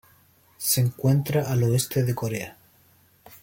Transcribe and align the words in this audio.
Se 0.57 0.81
encuentra 0.81 1.43
al 1.43 1.61
oeste 1.61 2.01
de 2.03 2.15
Corea. 2.15 2.57